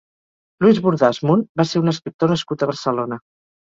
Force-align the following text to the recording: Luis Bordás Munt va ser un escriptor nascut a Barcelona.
Luis 0.65 0.79
Bordás 0.85 1.21
Munt 1.27 1.45
va 1.63 1.69
ser 1.75 1.85
un 1.85 1.95
escriptor 1.95 2.37
nascut 2.37 2.63
a 2.71 2.75
Barcelona. 2.77 3.27